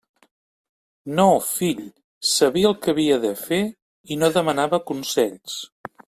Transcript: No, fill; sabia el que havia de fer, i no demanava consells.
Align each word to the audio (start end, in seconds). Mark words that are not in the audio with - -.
No, 1.17 1.25
fill; 1.49 1.83
sabia 2.29 2.71
el 2.71 2.73
que 2.85 2.95
havia 2.95 3.19
de 3.27 3.33
fer, 3.41 3.59
i 4.15 4.17
no 4.23 4.31
demanava 4.39 4.81
consells. 4.93 5.59